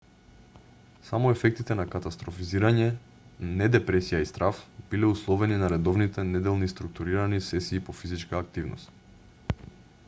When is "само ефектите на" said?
1.09-1.83